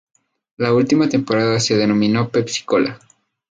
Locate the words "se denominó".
1.59-2.29